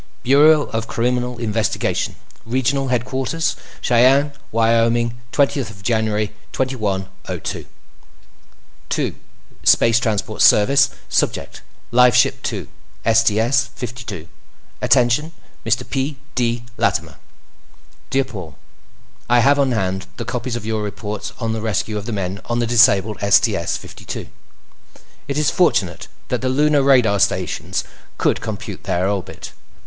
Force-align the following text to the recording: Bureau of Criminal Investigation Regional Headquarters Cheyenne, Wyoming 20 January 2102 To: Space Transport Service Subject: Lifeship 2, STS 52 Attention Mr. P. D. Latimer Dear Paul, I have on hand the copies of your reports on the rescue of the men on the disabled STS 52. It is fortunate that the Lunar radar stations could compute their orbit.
Bureau 0.23 0.63
of 0.71 0.87
Criminal 0.87 1.37
Investigation 1.37 2.15
Regional 2.43 2.87
Headquarters 2.87 3.55
Cheyenne, 3.81 4.31
Wyoming 4.51 5.13
20 5.31 5.63
January 5.83 6.33
2102 6.53 7.67
To: 8.89 9.15
Space 9.63 9.99
Transport 9.99 10.41
Service 10.41 10.89
Subject: 11.07 11.61
Lifeship 11.93 12.41
2, 12.41 12.67
STS 13.13 13.67
52 13.75 14.27
Attention 14.81 15.33
Mr. 15.63 15.87
P. 15.87 16.17
D. 16.33 16.63
Latimer 16.77 17.17
Dear 18.09 18.23
Paul, 18.25 18.55
I 19.29 19.41
have 19.41 19.59
on 19.59 19.71
hand 19.71 20.07
the 20.17 20.25
copies 20.25 20.55
of 20.55 20.65
your 20.65 20.81
reports 20.81 21.31
on 21.39 21.53
the 21.53 21.61
rescue 21.61 21.95
of 21.99 22.07
the 22.07 22.11
men 22.11 22.41
on 22.45 22.57
the 22.57 22.65
disabled 22.65 23.19
STS 23.19 23.77
52. 23.77 24.29
It 25.27 25.37
is 25.37 25.51
fortunate 25.51 26.07
that 26.29 26.41
the 26.41 26.49
Lunar 26.49 26.81
radar 26.81 27.19
stations 27.19 27.83
could 28.17 28.41
compute 28.41 28.85
their 28.85 29.07
orbit. 29.07 29.51